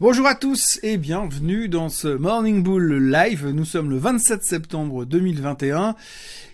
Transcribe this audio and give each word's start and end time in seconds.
Bonjour 0.00 0.28
à 0.28 0.36
tous 0.36 0.78
et 0.84 0.96
bienvenue 0.96 1.68
dans 1.68 1.88
ce 1.88 2.06
Morning 2.06 2.62
Bull 2.62 3.10
Live. 3.10 3.48
Nous 3.48 3.64
sommes 3.64 3.90
le 3.90 3.98
27 3.98 4.44
septembre 4.44 5.04
2021. 5.04 5.96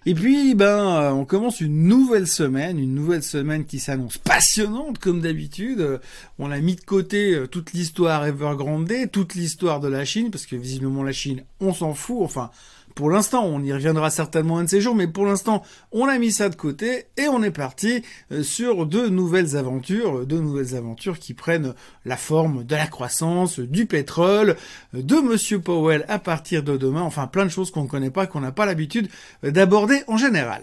Et 0.07 0.15
puis, 0.15 0.55
ben, 0.55 1.13
on 1.13 1.27
commence 1.27 1.61
une 1.61 1.87
nouvelle 1.87 2.27
semaine, 2.27 2.79
une 2.79 2.95
nouvelle 2.95 3.23
semaine 3.23 3.67
qui 3.67 3.81
s'annonce 3.81 4.17
passionnante 4.17 4.99
comme 4.99 5.21
d'habitude. 5.21 6.01
On 6.39 6.51
a 6.51 6.59
mis 6.61 6.75
de 6.77 6.81
côté 6.81 7.35
euh, 7.35 7.47
toute 7.47 7.75
l'histoire 7.75 8.25
Evergrande, 8.25 8.91
toute 9.13 9.35
l'histoire 9.35 9.79
de 9.79 9.89
la 9.89 10.07
Chine, 10.07 10.31
parce 10.31 10.47
que 10.47 10.57
visiblement 10.57 11.03
la 11.03 11.13
Chine, 11.13 11.45
on 11.61 11.75
s'en 11.75 11.93
fout. 11.93 12.23
Enfin, 12.23 12.51
pour 12.95 13.11
l'instant, 13.11 13.45
on 13.45 13.61
y 13.63 13.73
reviendra 13.73 14.09
certainement 14.11 14.59
un 14.59 14.65
de 14.65 14.69
ces 14.69 14.81
jours, 14.81 14.95
mais 14.95 15.09
pour 15.09 15.27
l'instant, 15.27 15.63
on 15.91 16.07
a 16.07 16.17
mis 16.19 16.31
ça 16.31 16.49
de 16.49 16.55
côté 16.55 17.07
et 17.17 17.27
on 17.27 17.43
est 17.43 17.51
parti 17.51 18.03
euh, 18.31 18.43
sur 18.45 18.87
de 18.87 19.09
nouvelles 19.09 19.57
aventures, 19.57 20.25
de 20.25 20.39
nouvelles 20.39 20.77
aventures 20.77 21.19
qui 21.19 21.35
prennent 21.35 21.75
la 22.05 22.17
forme 22.17 22.65
de 22.65 22.75
la 22.77 22.87
croissance, 22.87 23.59
du 23.59 23.87
pétrole, 23.87 24.57
de 24.93 25.17
Monsieur 25.17 25.59
Powell 25.59 26.05
à 26.09 26.21
partir 26.21 26.63
de 26.63 26.77
demain, 26.77 27.03
enfin 27.03 27.27
plein 27.27 27.45
de 27.45 27.51
choses 27.51 27.73
qu'on 27.73 27.83
ne 27.83 27.89
connaît 27.89 28.11
pas, 28.11 28.27
qu'on 28.27 28.41
n'a 28.41 28.53
pas 28.53 28.67
l'habitude 28.67 29.09
d'aborder 29.43 30.03
en 30.07 30.17
général. 30.17 30.63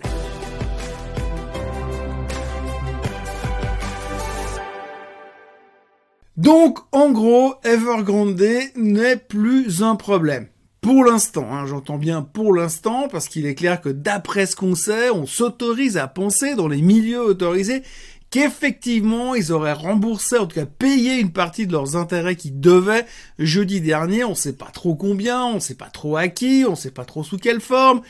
Donc, 6.37 6.79
en 6.91 7.11
gros, 7.11 7.55
Evergrande 7.63 8.41
n'est 8.75 9.17
plus 9.17 9.83
un 9.83 9.95
problème. 9.95 10.47
Pour 10.81 11.05
l'instant, 11.05 11.47
hein, 11.53 11.67
j'entends 11.67 11.99
bien 11.99 12.23
pour 12.23 12.55
l'instant, 12.55 13.07
parce 13.07 13.27
qu'il 13.27 13.45
est 13.45 13.53
clair 13.53 13.81
que 13.81 13.89
d'après 13.89 14.47
ce 14.47 14.55
qu'on 14.55 14.73
sait, 14.73 15.11
on 15.11 15.27
s'autorise 15.27 15.95
à 15.95 16.07
penser 16.07 16.55
dans 16.55 16.67
les 16.67 16.81
milieux 16.81 17.21
autorisés 17.21 17.83
qu'effectivement 18.31 19.35
ils 19.35 19.51
auraient 19.51 19.73
remboursé, 19.73 20.39
en 20.39 20.47
tout 20.47 20.55
cas 20.55 20.65
payé 20.65 21.19
une 21.19 21.33
partie 21.33 21.67
de 21.67 21.71
leurs 21.71 21.97
intérêts 21.97 22.35
qui 22.35 22.49
devaient 22.49 23.05
jeudi 23.37 23.79
dernier. 23.79 24.23
On 24.23 24.33
sait 24.33 24.53
pas 24.53 24.71
trop 24.73 24.95
combien, 24.95 25.45
on 25.45 25.59
sait 25.59 25.75
pas 25.75 25.91
trop 25.91 26.17
à 26.17 26.29
qui, 26.29 26.65
on 26.67 26.75
sait 26.75 26.89
pas 26.89 27.05
trop 27.05 27.23
sous 27.23 27.37
quelle 27.37 27.61
forme, 27.61 28.01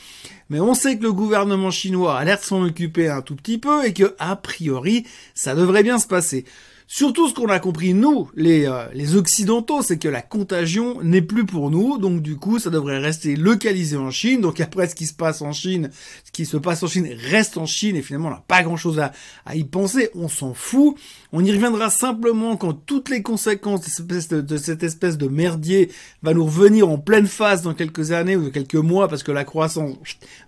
mais 0.49 0.61
on 0.61 0.73
sait 0.73 0.97
que 0.97 1.03
le 1.03 1.11
gouvernement 1.11 1.71
chinois 1.71 2.17
a 2.17 2.23
l'air 2.23 2.39
de 2.39 2.43
s'en 2.43 2.63
occuper 2.63 3.09
un 3.09 3.21
tout 3.21 3.35
petit 3.35 3.57
peu 3.57 3.83
et 3.83 3.91
que 3.91 4.15
a 4.17 4.37
priori 4.37 5.05
ça 5.35 5.55
devrait 5.55 5.83
bien 5.83 5.99
se 5.99 6.07
passer. 6.07 6.45
Surtout 6.93 7.29
ce 7.29 7.33
qu'on 7.33 7.47
a 7.47 7.61
compris 7.61 7.93
nous, 7.93 8.29
les, 8.35 8.65
euh, 8.65 8.83
les 8.93 9.15
occidentaux, 9.15 9.81
c'est 9.81 9.97
que 9.97 10.09
la 10.09 10.21
contagion 10.21 11.01
n'est 11.01 11.21
plus 11.21 11.45
pour 11.45 11.71
nous, 11.71 11.97
donc 11.97 12.21
du 12.21 12.35
coup 12.35 12.59
ça 12.59 12.69
devrait 12.69 12.97
rester 12.97 13.37
localisé 13.37 13.95
en 13.95 14.11
Chine. 14.11 14.41
Donc 14.41 14.59
après 14.59 14.89
ce 14.89 14.95
qui 14.95 15.05
se 15.05 15.13
passe 15.13 15.41
en 15.41 15.53
Chine, 15.53 15.89
ce 16.25 16.33
qui 16.33 16.45
se 16.45 16.57
passe 16.57 16.83
en 16.83 16.87
Chine 16.87 17.07
reste 17.29 17.57
en 17.57 17.65
Chine 17.65 17.95
et 17.95 18.01
finalement 18.01 18.27
on 18.27 18.31
n'a 18.31 18.43
pas 18.45 18.61
grand 18.61 18.75
chose 18.75 18.99
à, 18.99 19.13
y 19.55 19.63
penser, 19.63 20.09
on 20.15 20.27
s'en 20.27 20.53
fout. 20.53 20.97
On 21.31 21.45
y 21.45 21.53
reviendra 21.53 21.89
simplement 21.89 22.57
quand 22.57 22.73
toutes 22.73 23.07
les 23.07 23.21
conséquences 23.21 24.01
de, 24.01 24.41
de 24.41 24.57
cette 24.57 24.83
espèce 24.83 25.17
de 25.17 25.29
merdier 25.29 25.89
va 26.23 26.33
nous 26.33 26.43
revenir 26.43 26.89
en 26.89 26.97
pleine 26.97 27.27
face 27.27 27.61
dans 27.61 27.73
quelques 27.73 28.11
années 28.11 28.35
ou 28.35 28.51
quelques 28.51 28.75
mois 28.75 29.07
parce 29.07 29.23
que 29.23 29.31
la 29.31 29.45
croissance 29.45 29.95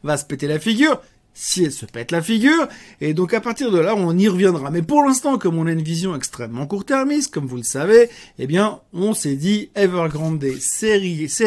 va 0.04 0.18
se 0.18 0.26
péter 0.26 0.48
la 0.48 0.60
figure 0.60 1.00
si 1.34 1.64
elle 1.64 1.72
se 1.72 1.86
pète 1.86 2.12
la 2.12 2.22
figure, 2.22 2.68
et 3.02 3.14
donc 3.14 3.34
à 3.34 3.42
partir 3.42 3.72
de 3.72 3.80
là, 3.80 3.96
on 3.96 4.18
y 4.18 4.28
reviendra. 4.28 4.70
Mais 4.72 4.82
pour 4.82 5.04
l'instant, 5.04 5.38
comme 5.38 5.58
on 5.58 5.68
a 5.68 5.72
une 5.72 5.82
vision 5.82 6.16
extrêmement 6.16 6.68
court-termiste, 6.68 7.34
comme 7.34 7.46
vous 7.46 7.58
le 7.58 7.64
savez, 7.64 8.10
eh 8.40 8.48
bien, 8.48 8.82
on 8.94 9.14
s'est 9.14 9.36
dit 9.36 9.70
Evergrande, 9.76 10.46
c'est 10.60 10.98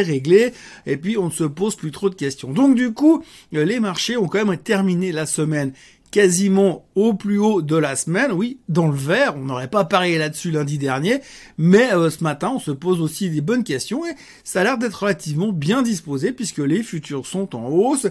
réglé, 0.02 0.52
et 0.86 0.96
puis 0.96 1.16
on 1.18 1.26
ne 1.26 1.30
se 1.30 1.44
pose 1.44 1.76
plus 1.76 1.90
trop 1.90 2.10
de 2.10 2.14
questions. 2.14 2.52
Donc 2.52 2.74
du 2.74 2.92
coup, 2.92 3.22
euh, 3.54 3.64
les 3.64 3.80
marchés 3.80 4.16
ont 4.16 4.28
quand 4.28 4.44
même 4.44 4.58
terminé 4.58 5.12
la 5.12 5.26
semaine 5.26 5.72
quasiment 6.10 6.86
au 6.94 7.14
plus 7.14 7.38
haut 7.38 7.62
de 7.62 7.76
la 7.76 7.94
semaine, 7.94 8.32
oui, 8.32 8.58
dans 8.68 8.86
le 8.86 8.96
vert, 8.96 9.34
on 9.36 9.44
n'aurait 9.44 9.68
pas 9.68 9.84
parié 9.84 10.16
là-dessus 10.18 10.50
lundi 10.50 10.78
dernier, 10.78 11.20
mais 11.58 11.92
euh, 11.92 12.08
ce 12.10 12.24
matin 12.24 12.52
on 12.54 12.58
se 12.58 12.70
pose 12.70 13.00
aussi 13.00 13.28
des 13.28 13.40
bonnes 13.42 13.64
questions. 13.64 14.06
Et 14.06 14.12
ça 14.44 14.60
a 14.60 14.64
l'air 14.64 14.78
d'être 14.78 15.02
relativement 15.02 15.52
bien 15.52 15.82
disposé 15.82 16.32
puisque 16.32 16.58
les 16.58 16.82
futurs 16.82 17.26
sont 17.26 17.54
en 17.54 17.68
hausse, 17.68 18.06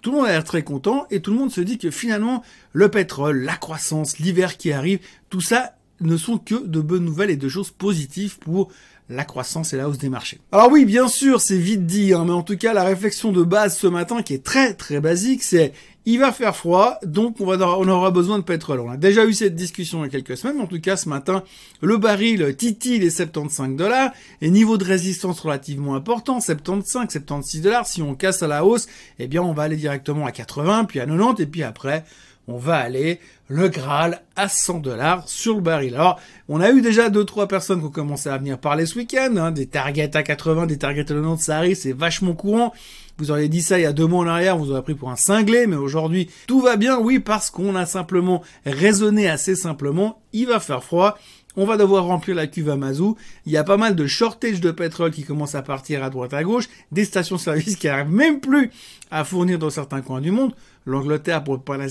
tout 0.00 0.10
le 0.10 0.18
monde 0.18 0.26
a 0.26 0.32
l'air 0.32 0.44
très 0.44 0.62
content 0.62 1.06
et 1.10 1.20
tout 1.20 1.30
le 1.30 1.38
monde 1.38 1.50
se 1.50 1.60
dit 1.60 1.78
que 1.78 1.90
finalement 1.90 2.42
le 2.72 2.88
pétrole, 2.88 3.42
la 3.42 3.56
croissance, 3.56 4.18
l'hiver 4.18 4.56
qui 4.56 4.72
arrive, 4.72 5.00
tout 5.28 5.40
ça 5.40 5.74
ne 6.00 6.16
sont 6.16 6.38
que 6.38 6.66
de 6.66 6.80
bonnes 6.80 7.04
nouvelles 7.04 7.30
et 7.30 7.36
de 7.36 7.48
choses 7.48 7.70
positives 7.70 8.38
pour 8.38 8.70
la 9.10 9.24
croissance 9.24 9.72
et 9.72 9.76
la 9.76 9.88
hausse 9.88 9.98
des 9.98 10.08
marchés. 10.08 10.38
Alors 10.52 10.70
oui, 10.70 10.84
bien 10.84 11.08
sûr, 11.08 11.40
c'est 11.40 11.58
vite 11.58 11.84
dit, 11.84 12.14
hein, 12.14 12.24
mais 12.24 12.32
en 12.32 12.42
tout 12.42 12.56
cas, 12.56 12.72
la 12.72 12.84
réflexion 12.84 13.32
de 13.32 13.42
base 13.42 13.76
ce 13.76 13.88
matin, 13.88 14.22
qui 14.22 14.34
est 14.34 14.44
très 14.44 14.74
très 14.74 15.00
basique, 15.00 15.42
c'est 15.42 15.72
il 16.06 16.18
va 16.18 16.32
faire 16.32 16.56
froid, 16.56 16.98
donc 17.04 17.36
on, 17.40 17.88
aura 17.88 18.10
besoin 18.10 18.38
de 18.38 18.44
pétrole. 18.44 18.80
On 18.80 18.90
a 18.90 18.96
déjà 18.96 19.26
eu 19.26 19.34
cette 19.34 19.54
discussion 19.54 20.02
il 20.02 20.06
y 20.06 20.08
a 20.08 20.10
quelques 20.10 20.36
semaines, 20.36 20.60
en 20.60 20.66
tout 20.66 20.80
cas 20.80 20.96
ce 20.96 21.08
matin, 21.08 21.42
le 21.82 21.98
baril 21.98 22.56
titille 22.56 22.98
les 22.98 23.10
75 23.10 23.76
dollars, 23.76 24.10
et 24.40 24.50
niveau 24.50 24.78
de 24.78 24.84
résistance 24.84 25.40
relativement 25.40 25.94
important, 25.94 26.40
75, 26.40 27.10
76 27.10 27.62
dollars. 27.62 27.86
Si 27.86 28.00
on 28.00 28.14
casse 28.14 28.42
à 28.42 28.46
la 28.46 28.64
hausse, 28.64 28.86
eh 29.18 29.26
bien 29.26 29.42
on 29.42 29.52
va 29.52 29.64
aller 29.64 29.76
directement 29.76 30.24
à 30.24 30.32
80, 30.32 30.84
puis 30.84 31.00
à 31.00 31.06
90, 31.06 31.42
et 31.42 31.46
puis 31.46 31.62
après, 31.62 32.04
on 32.48 32.56
va 32.56 32.76
aller 32.76 33.20
le 33.48 33.68
Graal 33.68 34.22
à 34.36 34.48
100 34.48 34.78
dollars 34.78 35.28
sur 35.28 35.54
le 35.54 35.60
baril. 35.60 35.94
Alors, 35.94 36.18
on 36.48 36.60
a 36.60 36.70
eu 36.70 36.80
déjà 36.80 37.10
deux 37.10 37.24
trois 37.24 37.46
personnes 37.46 37.80
qui 37.80 37.86
ont 37.86 37.90
commencé 37.90 38.28
à 38.28 38.38
venir 38.38 38.58
parler 38.58 38.86
ce 38.86 38.98
week-end, 38.98 39.36
hein, 39.36 39.50
des 39.50 39.66
targets 39.66 40.16
à 40.16 40.22
80, 40.22 40.66
des 40.66 40.78
targets 40.78 41.00
à 41.00 41.04
90, 41.04 41.42
ça 41.42 41.56
arrive, 41.58 41.76
c'est 41.76 41.92
vachement 41.92 42.34
courant. 42.34 42.72
Vous 43.20 43.30
auriez 43.30 43.50
dit 43.50 43.60
ça 43.60 43.78
il 43.78 43.82
y 43.82 43.86
a 43.86 43.92
deux 43.92 44.06
mois 44.06 44.24
en 44.24 44.26
arrière, 44.26 44.56
vous 44.56 44.70
auriez 44.70 44.82
pris 44.82 44.94
pour 44.94 45.10
un 45.10 45.16
cinglé, 45.16 45.66
mais 45.66 45.76
aujourd'hui, 45.76 46.30
tout 46.46 46.62
va 46.62 46.76
bien, 46.76 46.98
oui, 46.98 47.18
parce 47.18 47.50
qu'on 47.50 47.76
a 47.76 47.84
simplement 47.84 48.42
raisonné 48.64 49.28
assez 49.28 49.54
simplement, 49.54 50.22
il 50.32 50.46
va 50.46 50.58
faire 50.58 50.82
froid, 50.82 51.18
on 51.54 51.66
va 51.66 51.76
devoir 51.76 52.04
remplir 52.04 52.34
la 52.34 52.46
cuve 52.46 52.70
à 52.70 52.76
Mazou. 52.76 53.18
Il 53.44 53.52
y 53.52 53.58
a 53.58 53.64
pas 53.64 53.76
mal 53.76 53.94
de 53.94 54.06
shortage 54.06 54.62
de 54.62 54.70
pétrole 54.70 55.10
qui 55.10 55.24
commencent 55.24 55.54
à 55.54 55.60
partir 55.60 56.02
à 56.02 56.08
droite 56.08 56.32
à 56.32 56.42
gauche, 56.42 56.70
des 56.92 57.04
stations-service 57.04 57.76
qui 57.76 57.88
arrivent 57.88 58.10
même 58.10 58.40
plus 58.40 58.70
à 59.10 59.24
fournir 59.24 59.58
dans 59.58 59.68
certains 59.68 60.00
coins 60.00 60.22
du 60.22 60.30
monde 60.30 60.54
l'Angleterre 60.86 61.44
pour 61.44 61.62
pas 61.62 61.76
la. 61.76 61.86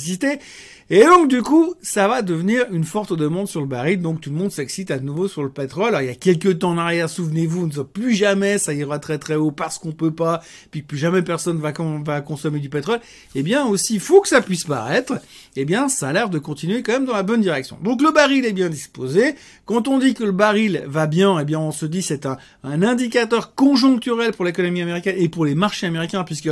Et 0.91 1.03
donc 1.03 1.27
du 1.27 1.43
coup, 1.43 1.75
ça 1.83 2.07
va 2.07 2.23
devenir 2.23 2.65
une 2.71 2.83
forte 2.83 3.13
demande 3.13 3.47
sur 3.47 3.61
le 3.61 3.67
baril, 3.67 4.01
donc 4.01 4.21
tout 4.21 4.31
le 4.31 4.35
monde 4.35 4.51
s'excite 4.51 4.89
à 4.89 4.99
nouveau 4.99 5.27
sur 5.27 5.43
le 5.43 5.51
pétrole. 5.51 5.89
Alors 5.89 6.01
il 6.01 6.07
y 6.07 6.11
a 6.11 6.15
quelques 6.15 6.59
temps 6.59 6.71
en 6.71 6.77
arrière, 6.79 7.07
souvenez-vous, 7.09 7.67
ne 7.67 7.83
plus 7.83 8.15
jamais 8.15 8.57
ça 8.57 8.73
ira 8.73 8.97
très 8.97 9.19
très 9.19 9.35
haut 9.35 9.51
parce 9.51 9.77
qu'on 9.77 9.91
peut 9.91 10.11
pas, 10.11 10.41
puis 10.71 10.81
plus 10.81 10.97
jamais 10.97 11.21
personne 11.21 11.59
va, 11.59 11.73
va 12.03 12.21
consommer 12.21 12.59
du 12.59 12.69
pétrole. 12.69 12.99
Eh 13.35 13.43
bien 13.43 13.65
aussi, 13.65 13.99
faut 13.99 14.21
que 14.21 14.27
ça 14.27 14.41
puisse 14.41 14.63
paraître, 14.63 15.13
eh 15.55 15.65
bien 15.65 15.89
ça 15.89 16.09
a 16.09 16.13
l'air 16.13 16.29
de 16.29 16.39
continuer 16.39 16.81
quand 16.81 16.93
même 16.93 17.05
dans 17.05 17.13
la 17.13 17.23
bonne 17.23 17.41
direction. 17.41 17.77
Donc 17.83 18.01
le 18.01 18.11
baril 18.11 18.43
est 18.45 18.53
bien 18.53 18.69
disposé. 18.69 19.35
Quand 19.65 19.87
on 19.87 19.99
dit 19.99 20.15
que 20.15 20.23
le 20.23 20.31
baril 20.31 20.83
va 20.87 21.05
bien, 21.05 21.37
eh 21.39 21.45
bien 21.45 21.59
on 21.59 21.71
se 21.71 21.85
dit 21.85 22.01
c'est 22.01 22.25
un 22.25 22.81
indicateur 22.81 23.53
conjoncturel 23.53 24.31
pour 24.31 24.43
l'économie 24.45 24.81
américaine 24.81 25.15
et 25.19 25.29
pour 25.29 25.45
les 25.45 25.53
marchés 25.53 25.85
américains, 25.85 26.23
puisque 26.23 26.49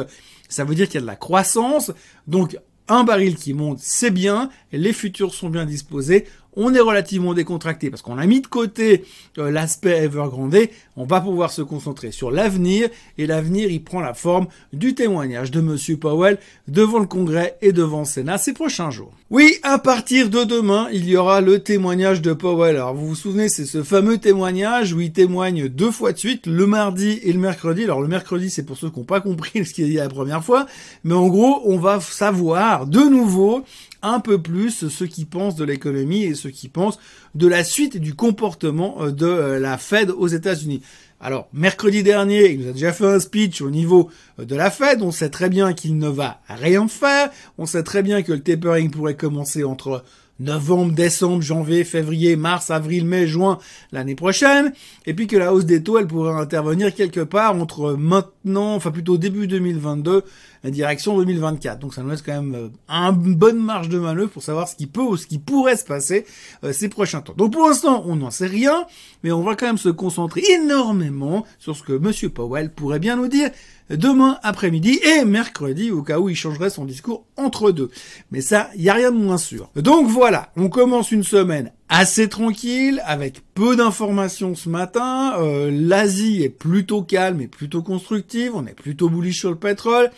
ça 0.47 0.63
veut 0.63 0.75
dire 0.75 0.87
qu'il 0.87 0.95
y 0.95 0.97
a 0.97 1.01
de 1.01 1.07
la 1.07 1.15
croissance. 1.15 1.91
Donc, 2.27 2.57
un 2.87 3.03
baril 3.03 3.35
qui 3.35 3.53
monte, 3.53 3.79
c'est 3.79 4.11
bien. 4.11 4.49
Les 4.71 4.93
futurs 4.93 5.33
sont 5.33 5.49
bien 5.49 5.65
disposés 5.65 6.25
on 6.57 6.73
est 6.73 6.81
relativement 6.81 7.33
décontracté 7.33 7.89
parce 7.89 8.01
qu'on 8.01 8.17
a 8.17 8.25
mis 8.25 8.41
de 8.41 8.47
côté 8.47 9.05
euh, 9.37 9.51
l'aspect 9.51 10.03
Evergrande, 10.03 10.57
on 10.97 11.05
va 11.05 11.21
pouvoir 11.21 11.51
se 11.51 11.61
concentrer 11.61 12.11
sur 12.11 12.31
l'avenir 12.31 12.89
et 13.17 13.27
l'avenir 13.27 13.71
il 13.71 13.83
prend 13.83 14.01
la 14.01 14.15
forme 14.15 14.47
du 14.73 14.95
témoignage 14.95 15.51
de 15.51 15.61
monsieur 15.61 15.97
Powell 15.97 16.39
devant 16.67 16.99
le 16.99 17.05
Congrès 17.05 17.57
et 17.61 17.71
devant 17.71 17.99
le 17.99 18.05
Sénat 18.05 18.39
ces 18.39 18.53
prochains 18.53 18.89
jours. 18.89 19.13
Oui, 19.29 19.57
à 19.61 19.77
partir 19.77 20.29
de 20.29 20.43
demain, 20.45 20.87
il 20.91 21.07
y 21.07 21.15
aura 21.17 21.41
le 21.41 21.59
témoignage 21.59 22.21
de 22.21 22.33
Powell. 22.33 22.75
Alors 22.77 22.95
vous 22.95 23.09
vous 23.09 23.15
souvenez, 23.15 23.49
c'est 23.49 23.65
ce 23.65 23.83
fameux 23.83 24.17
témoignage 24.17 24.93
où 24.93 25.01
il 25.01 25.11
témoigne 25.11 25.67
deux 25.67 25.91
fois 25.91 26.13
de 26.13 26.17
suite, 26.17 26.47
le 26.47 26.65
mardi 26.65 27.19
et 27.23 27.33
le 27.33 27.39
mercredi. 27.39 27.83
Alors 27.83 28.01
le 28.01 28.07
mercredi, 28.07 28.49
c'est 28.49 28.63
pour 28.63 28.77
ceux 28.77 28.89
qui 28.89 28.99
n'ont 28.99 29.05
pas 29.05 29.21
compris 29.21 29.63
ce 29.65 29.73
qu'il 29.73 29.85
a 29.85 29.87
dit 29.87 29.95
la 29.95 30.09
première 30.09 30.43
fois, 30.43 30.65
mais 31.03 31.13
en 31.13 31.27
gros, 31.27 31.61
on 31.65 31.77
va 31.77 31.99
savoir 31.99 32.87
de 32.87 33.01
nouveau 33.01 33.63
un 34.07 34.19
peu 34.19 34.41
plus 34.41 34.87
ceux 34.89 35.05
qui 35.05 35.25
pensent 35.25 35.55
de 35.55 35.63
l'économie 35.63 36.23
et 36.23 36.35
ceux 36.35 36.49
qui 36.49 36.69
pensent 36.69 36.99
de 37.35 37.47
la 37.47 37.63
suite 37.63 37.97
du 37.97 38.13
comportement 38.13 38.97
euh, 39.01 39.11
de 39.11 39.25
euh, 39.25 39.59
la 39.59 39.77
Fed 39.77 40.11
aux 40.11 40.27
États-Unis. 40.27 40.81
Alors, 41.19 41.47
mercredi 41.51 42.03
dernier, 42.03 42.51
il 42.51 42.61
nous 42.61 42.69
a 42.69 42.73
déjà 42.73 42.93
fait 42.93 43.05
un 43.05 43.19
speech 43.19 43.61
au 43.61 43.69
niveau 43.69 44.09
euh, 44.39 44.45
de 44.45 44.55
la 44.55 44.69
Fed. 44.69 45.01
On 45.01 45.11
sait 45.11 45.29
très 45.29 45.49
bien 45.49 45.73
qu'il 45.73 45.97
ne 45.97 46.07
va 46.07 46.41
rien 46.47 46.87
faire. 46.87 47.29
On 47.57 47.65
sait 47.65 47.83
très 47.83 48.03
bien 48.03 48.21
que 48.23 48.31
le 48.31 48.41
tapering 48.41 48.91
pourrait 48.91 49.15
commencer 49.15 49.63
entre 49.63 50.03
novembre, 50.39 50.93
décembre, 50.93 51.41
janvier, 51.41 51.83
février, 51.83 52.35
mars, 52.35 52.69
avril, 52.69 53.05
mai, 53.05 53.27
juin 53.27 53.57
l'année 53.91 54.15
prochaine, 54.15 54.71
et 55.05 55.13
puis 55.13 55.27
que 55.27 55.37
la 55.37 55.53
hausse 55.53 55.65
des 55.65 55.81
taux, 55.81 55.97
elle 55.97 56.07
pourrait 56.07 56.33
intervenir 56.33 56.93
quelque 56.93 57.21
part 57.21 57.55
entre 57.55 57.93
maintenant, 57.93 58.75
enfin 58.75 58.91
plutôt 58.91 59.17
début 59.17 59.47
2022, 59.47 60.23
direction 60.69 61.17
2024. 61.17 61.79
Donc 61.79 61.93
ça 61.93 62.01
nous 62.03 62.09
laisse 62.09 62.21
quand 62.21 62.41
même 62.41 62.55
euh, 62.55 63.11
une 63.11 63.35
bonne 63.35 63.59
marge 63.59 63.89
de 63.89 63.99
manœuvre 63.99 64.29
pour 64.29 64.43
savoir 64.43 64.67
ce 64.67 64.75
qui 64.75 64.87
peut 64.87 65.01
ou 65.01 65.17
ce 65.17 65.27
qui 65.27 65.39
pourrait 65.39 65.77
se 65.77 65.85
passer 65.85 66.25
euh, 66.63 66.73
ces 66.73 66.89
prochains 66.89 67.21
temps. 67.21 67.33
Donc 67.37 67.53
pour 67.53 67.67
l'instant, 67.67 68.03
on 68.05 68.15
n'en 68.15 68.31
sait 68.31 68.47
rien, 68.47 68.85
mais 69.23 69.31
on 69.31 69.43
va 69.43 69.55
quand 69.55 69.67
même 69.67 69.77
se 69.77 69.89
concentrer 69.89 70.43
énormément 70.49 71.45
sur 71.59 71.75
ce 71.75 71.83
que 71.83 71.93
Monsieur 71.93 72.29
Powell 72.29 72.71
pourrait 72.71 72.99
bien 72.99 73.15
nous 73.15 73.27
dire 73.27 73.49
demain 73.89 74.37
après-midi 74.43 74.99
et 75.03 75.23
mercredi 75.23 75.91
au 75.91 76.03
cas 76.03 76.19
où 76.19 76.29
il 76.29 76.35
changerait 76.35 76.69
son 76.69 76.85
discours 76.85 77.25
entre 77.37 77.71
deux. 77.71 77.89
Mais 78.31 78.41
ça, 78.41 78.69
il 78.75 78.81
y 78.81 78.89
a 78.89 78.93
rien 78.93 79.11
de 79.11 79.17
moins 79.17 79.37
sûr. 79.37 79.69
Donc 79.75 80.07
voilà, 80.07 80.51
on 80.57 80.69
commence 80.69 81.11
une 81.11 81.23
semaine 81.23 81.71
assez 81.89 82.27
tranquille, 82.27 83.01
avec 83.05 83.41
peu 83.53 83.75
d'informations 83.75 84.55
ce 84.55 84.69
matin. 84.69 85.35
Euh, 85.39 85.71
L'Asie 85.71 86.43
est 86.43 86.49
plutôt 86.49 87.01
calme 87.01 87.41
et 87.41 87.47
plutôt 87.47 87.81
constructive. 87.81 88.51
On 88.55 88.65
est 88.65 88.73
plutôt 88.73 89.09
bullish 89.09 89.39
sur 89.39 89.49
le 89.49 89.57
pétrole. 89.57 90.11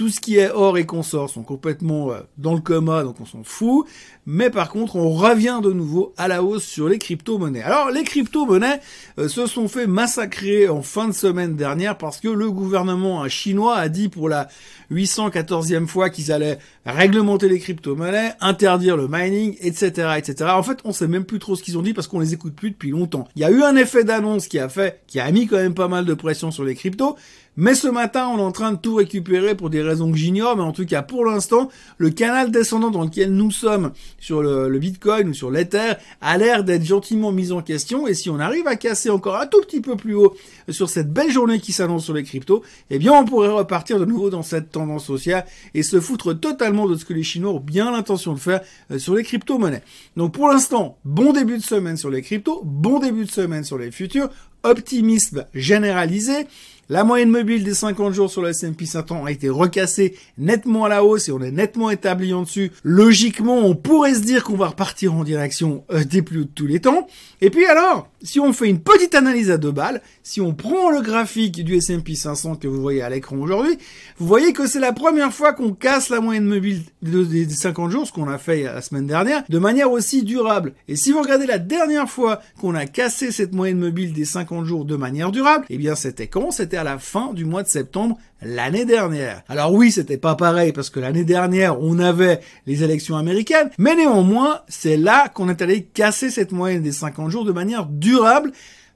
Tout 0.00 0.08
ce 0.08 0.18
qui 0.18 0.38
est 0.38 0.50
or 0.50 0.78
et 0.78 0.86
consorts 0.86 1.28
sont 1.28 1.42
complètement 1.42 2.10
euh, 2.10 2.20
dans 2.38 2.54
le 2.54 2.62
coma, 2.62 3.02
donc 3.02 3.20
on 3.20 3.26
s'en 3.26 3.44
fout. 3.44 3.86
Mais 4.24 4.48
par 4.48 4.70
contre, 4.70 4.96
on 4.96 5.10
revient 5.10 5.60
de 5.62 5.72
nouveau 5.74 6.14
à 6.16 6.26
la 6.26 6.42
hausse 6.42 6.64
sur 6.64 6.88
les 6.88 6.96
crypto-monnaies. 6.96 7.60
Alors, 7.62 7.90
les 7.90 8.02
crypto-monnaies 8.02 8.80
euh, 9.18 9.28
se 9.28 9.44
sont 9.44 9.68
fait 9.68 9.86
massacrer 9.86 10.70
en 10.70 10.80
fin 10.80 11.06
de 11.06 11.12
semaine 11.12 11.54
dernière 11.54 11.98
parce 11.98 12.18
que 12.18 12.28
le 12.28 12.50
gouvernement 12.50 13.28
chinois 13.28 13.76
a 13.76 13.90
dit 13.90 14.08
pour 14.08 14.30
la 14.30 14.48
814e 14.90 15.86
fois 15.86 16.08
qu'ils 16.08 16.32
allaient 16.32 16.58
réglementer 16.86 17.50
les 17.50 17.58
crypto-monnaies, 17.58 18.32
interdire 18.40 18.96
le 18.96 19.06
mining, 19.06 19.56
etc., 19.60 20.14
etc. 20.16 20.50
En 20.54 20.62
fait, 20.62 20.78
on 20.84 20.92
sait 20.92 21.08
même 21.08 21.24
plus 21.26 21.40
trop 21.40 21.56
ce 21.56 21.62
qu'ils 21.62 21.76
ont 21.76 21.82
dit 21.82 21.92
parce 21.92 22.08
qu'on 22.08 22.20
les 22.20 22.32
écoute 22.32 22.54
plus 22.54 22.70
depuis 22.70 22.90
longtemps. 22.90 23.28
Il 23.36 23.42
y 23.42 23.44
a 23.44 23.50
eu 23.50 23.62
un 23.62 23.76
effet 23.76 24.04
d'annonce 24.04 24.48
qui 24.48 24.58
a 24.58 24.70
fait, 24.70 25.02
qui 25.06 25.20
a 25.20 25.30
mis 25.30 25.46
quand 25.46 25.56
même 25.56 25.74
pas 25.74 25.88
mal 25.88 26.06
de 26.06 26.14
pression 26.14 26.50
sur 26.50 26.64
les 26.64 26.74
cryptos, 26.74 27.16
mais 27.56 27.74
ce 27.74 27.88
matin, 27.88 28.28
on 28.28 28.38
est 28.38 28.42
en 28.42 28.52
train 28.52 28.72
de 28.72 28.76
tout 28.76 28.94
récupérer 28.94 29.54
pour 29.54 29.70
des 29.70 29.82
raisons 29.82 30.10
que 30.12 30.16
j'ignore, 30.16 30.56
mais 30.56 30.62
en 30.62 30.72
tout 30.72 30.86
cas, 30.86 31.02
pour 31.02 31.24
l'instant, 31.24 31.68
le 31.98 32.10
canal 32.10 32.50
descendant 32.50 32.90
dans 32.90 33.02
lequel 33.02 33.32
nous 33.32 33.50
sommes 33.50 33.92
sur 34.18 34.42
le, 34.42 34.78
Bitcoin 34.78 35.28
ou 35.28 35.34
sur 35.34 35.50
l'Ether 35.50 35.94
a 36.20 36.38
l'air 36.38 36.64
d'être 36.64 36.84
gentiment 36.84 37.32
mis 37.32 37.52
en 37.52 37.60
question. 37.60 38.06
Et 38.06 38.14
si 38.14 38.30
on 38.30 38.38
arrive 38.38 38.66
à 38.66 38.76
casser 38.76 39.10
encore 39.10 39.36
un 39.36 39.46
tout 39.46 39.60
petit 39.60 39.80
peu 39.80 39.96
plus 39.96 40.14
haut 40.14 40.34
sur 40.68 40.88
cette 40.88 41.12
belle 41.12 41.30
journée 41.30 41.60
qui 41.60 41.72
s'annonce 41.72 42.04
sur 42.04 42.14
les 42.14 42.22
cryptos, 42.22 42.62
eh 42.88 42.98
bien, 42.98 43.12
on 43.12 43.24
pourrait 43.24 43.48
repartir 43.48 43.98
de 43.98 44.04
nouveau 44.04 44.30
dans 44.30 44.42
cette 44.42 44.70
tendance 44.70 45.04
sociale 45.04 45.44
et 45.74 45.82
se 45.82 46.00
foutre 46.00 46.38
totalement 46.38 46.86
de 46.86 46.96
ce 46.96 47.04
que 47.04 47.12
les 47.12 47.24
Chinois 47.24 47.52
ont 47.52 47.60
bien 47.60 47.90
l'intention 47.90 48.32
de 48.32 48.38
faire 48.38 48.60
euh, 48.90 48.98
sur 48.98 49.14
les 49.14 49.24
crypto-monnaies. 49.24 49.82
Donc, 50.16 50.32
pour 50.32 50.48
l'instant, 50.48 50.98
bon 51.04 51.32
début 51.32 51.58
de 51.58 51.62
semaine 51.62 51.96
sur 51.96 52.10
les 52.10 52.22
cryptos, 52.22 52.62
bon 52.64 53.00
début 53.00 53.24
de 53.24 53.30
semaine 53.30 53.64
sur 53.64 53.76
les 53.76 53.90
futurs, 53.90 54.30
optimisme 54.62 55.46
généralisé. 55.54 56.46
La 56.90 57.04
moyenne 57.04 57.30
mobile 57.30 57.62
des 57.62 57.74
50 57.74 58.12
jours 58.12 58.32
sur 58.32 58.42
le 58.42 58.48
S&P 58.48 58.84
500 58.84 59.24
a 59.24 59.30
été 59.30 59.48
recassée 59.48 60.16
nettement 60.38 60.86
à 60.86 60.88
la 60.88 61.04
hausse 61.04 61.28
et 61.28 61.32
on 61.32 61.40
est 61.40 61.52
nettement 61.52 61.88
établi 61.88 62.34
en 62.34 62.42
dessus. 62.42 62.72
Logiquement, 62.82 63.58
on 63.58 63.76
pourrait 63.76 64.14
se 64.14 64.22
dire 64.22 64.42
qu'on 64.42 64.56
va 64.56 64.66
repartir 64.66 65.14
en 65.14 65.22
direction 65.22 65.84
euh, 65.92 66.02
des 66.02 66.20
plus 66.20 66.40
hauts 66.40 66.44
de 66.46 66.50
tous 66.52 66.66
les 66.66 66.80
temps. 66.80 67.06
Et 67.42 67.50
puis 67.50 67.64
alors, 67.66 68.08
si 68.22 68.40
on 68.40 68.52
fait 68.52 68.68
une 68.68 68.80
petite 68.80 69.14
analyse 69.14 69.52
à 69.52 69.56
deux 69.56 69.70
balles, 69.70 70.02
si 70.24 70.40
on 70.40 70.52
prend 70.52 70.90
le 70.90 71.00
graphique 71.00 71.64
du 71.64 71.76
S&P 71.76 72.16
500 72.16 72.56
que 72.56 72.66
vous 72.66 72.80
voyez 72.80 73.02
à 73.02 73.08
l'écran 73.08 73.36
aujourd'hui, 73.36 73.78
vous 74.18 74.26
voyez 74.26 74.52
que 74.52 74.66
c'est 74.66 74.80
la 74.80 74.92
première 74.92 75.32
fois 75.32 75.52
qu'on 75.52 75.72
casse 75.72 76.08
la 76.08 76.20
moyenne 76.20 76.44
mobile 76.44 76.82
des 77.02 77.48
50 77.48 77.92
jours, 77.92 78.08
ce 78.08 78.12
qu'on 78.12 78.28
a 78.28 78.38
fait 78.38 78.64
la 78.64 78.82
semaine 78.82 79.06
dernière, 79.06 79.44
de 79.48 79.58
manière 79.60 79.92
aussi 79.92 80.24
durable. 80.24 80.74
Et 80.88 80.96
si 80.96 81.12
vous 81.12 81.22
regardez 81.22 81.46
la 81.46 81.58
dernière 81.58 82.10
fois 82.10 82.40
qu'on 82.60 82.74
a 82.74 82.86
cassé 82.86 83.30
cette 83.30 83.52
moyenne 83.52 83.78
mobile 83.78 84.12
des 84.12 84.24
50 84.24 84.64
jours 84.64 84.84
de 84.84 84.96
manière 84.96 85.30
durable, 85.30 85.66
eh 85.70 85.78
bien 85.78 85.94
c'était 85.94 86.26
quand? 86.26 86.50
C'était 86.50 86.79
à 86.80 86.84
la 86.84 86.98
fin 86.98 87.32
du 87.34 87.44
mois 87.44 87.62
de 87.62 87.68
septembre 87.68 88.16
l'année 88.42 88.86
dernière. 88.86 89.42
Alors 89.48 89.72
oui, 89.72 89.92
c'était 89.92 90.16
pas 90.16 90.34
pareil 90.34 90.72
parce 90.72 90.88
que 90.88 90.98
l'année 90.98 91.24
dernière, 91.24 91.80
on 91.82 91.98
avait 91.98 92.40
les 92.66 92.82
élections 92.82 93.16
américaines, 93.16 93.70
mais 93.78 93.94
néanmoins, 93.94 94.62
c'est 94.68 94.96
là 94.96 95.28
qu'on 95.28 95.50
est 95.50 95.60
allé 95.60 95.82
casser 95.82 96.30
cette 96.30 96.52
moyenne 96.52 96.82
des 96.82 96.92
50 96.92 97.30
jours 97.30 97.44
de 97.44 97.52
manière 97.52 97.84
durable 97.84 98.52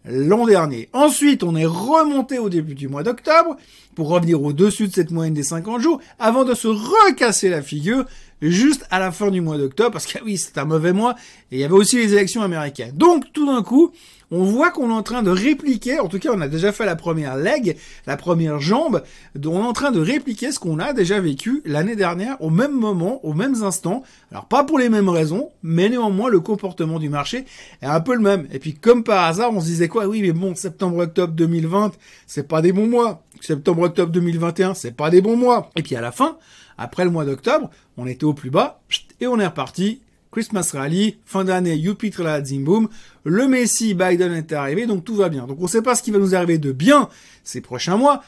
l'an 0.07 0.47
dernier. 0.47 0.89
Ensuite, 0.93 1.43
on 1.43 1.57
est 1.57 1.67
remonté 1.67 2.39
au 2.39 2.49
début 2.49 2.75
du 2.75 2.89
mois 2.89 3.03
d'octobre 3.03 3.57
pour 3.95 4.09
revenir 4.09 4.43
au-dessus 4.43 4.89
de 4.89 4.93
cette 4.93 5.11
moyenne 5.11 5.35
des 5.35 5.43
50 5.43 5.81
jours 5.81 6.01
avant 6.19 6.45
de 6.45 6.55
se 6.55 6.69
recasser 6.69 7.49
la 7.49 7.63
figure 7.63 8.05
juste 8.43 8.87
à 8.91 8.99
la 8.99 9.13
fin 9.13 9.31
du 9.31 9.41
mois 9.41 9.59
d'octobre 9.59 9.93
parce 9.93 10.07
que 10.07 10.23
oui, 10.25 10.37
c'est 10.37 10.59
un 10.59 10.65
mauvais 10.65 10.93
mois 10.93 11.15
et 11.51 11.57
il 11.57 11.59
y 11.59 11.65
avait 11.65 11.75
aussi 11.75 11.97
les 11.97 12.13
élections 12.15 12.43
américaines. 12.43 12.93
Donc 12.95 13.33
tout 13.33 13.47
d'un 13.47 13.63
coup, 13.63 13.93
on 14.31 14.43
voit 14.43 14.71
qu'on 14.71 14.91
est 14.91 14.95
en 14.95 15.03
train 15.03 15.23
de 15.23 15.31
répliquer, 15.31 16.01
en 16.01 16.09
tout 16.09 16.19
cas 16.19 16.31
on 16.33 16.41
a 16.41 16.49
déjà 16.49 16.73
fait 16.73 16.87
la 16.87 16.97
première 16.97 17.37
leg, 17.37 17.77
la 18.07 18.17
première 18.17 18.61
jambe, 18.61 19.03
on 19.37 19.63
est 19.63 19.67
en 19.67 19.73
train 19.73 19.91
de 19.91 20.01
répliquer 20.01 20.53
ce 20.53 20.59
qu'on 20.59 20.79
a 20.79 20.93
déjà 20.93 21.21
vécu 21.21 21.63
l'année 21.65 21.97
dernière 21.97 22.41
au 22.41 22.51
même 22.51 22.73
moment, 22.73 23.25
aux 23.25 23.35
mêmes 23.35 23.63
instants. 23.63 24.03
Alors 24.31 24.47
pas 24.47 24.65
pour 24.65 24.79
les 24.79 24.89
mêmes 24.89 25.09
raisons, 25.09 25.51
mais 25.63 25.89
néanmoins 25.89 26.29
le 26.29 26.41
comportement 26.41 26.99
du 26.99 27.09
marché 27.09 27.45
est 27.83 27.87
un 27.87 28.01
peu 28.01 28.15
le 28.15 28.21
même. 28.21 28.47
Et 28.53 28.59
puis 28.59 28.75
comme 28.75 29.05
par 29.05 29.25
hasard, 29.25 29.53
on 29.53 29.61
se 29.61 29.67
disait 29.67 29.89
quoi? 29.89 30.07
Oui 30.07 30.23
mais 30.23 30.33
bon, 30.33 30.55
septembre-octobre 30.55 31.33
2020, 31.35 31.93
c'est 32.27 32.49
pas 32.49 32.63
des 32.63 32.73
bons 32.73 32.89
mois. 32.89 33.23
Septembre-octobre 33.41 34.11
2021, 34.13 34.75
c'est 34.75 34.97
pas 34.97 35.11
des 35.11 35.21
bons 35.21 35.37
mois. 35.37 35.71
Et 35.77 35.83
puis 35.83 35.97
à 35.97 36.01
la 36.01 36.13
fin, 36.13 36.39
après 36.79 37.05
le 37.05 37.11
mois 37.11 37.25
d'octobre, 37.25 37.71
on 37.97 38.07
était 38.07 38.25
au 38.25 38.35
plus 38.35 38.51
bas 38.51 38.81
et 39.21 39.27
on 39.27 39.39
est 39.39 39.47
reparti 39.47 40.01
Christmas 40.35 40.73
Rally, 40.73 41.17
fin 41.25 41.45
d'année, 41.45 41.77
Youpi 41.77 42.13
la 42.19 42.43
Zimboom, 42.43 42.89
le 43.23 43.47
Messi 43.47 43.95
Biden 43.95 44.33
est 44.33 44.53
arrivé, 44.53 44.85
donc 44.85 45.05
tout 45.05 45.15
va 45.15 45.29
bien. 45.29 45.47
Donc 45.47 45.59
on 45.61 45.63
ne 45.63 45.69
sait 45.69 45.81
pas 45.81 45.95
ce 45.95 46.03
qui 46.03 46.11
va 46.11 46.19
nous 46.19 46.35
arriver 46.35 46.59
de 46.59 46.73
bien 46.73 47.09
ces 47.45 47.61
prochains 47.61 47.97
mois, 47.97 48.21